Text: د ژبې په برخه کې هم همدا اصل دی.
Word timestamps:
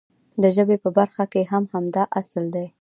د 0.41 0.43
ژبې 0.55 0.77
په 0.83 0.89
برخه 0.97 1.23
کې 1.31 1.41
هم 1.51 1.63
همدا 1.73 2.03
اصل 2.19 2.45
دی. 2.55 2.67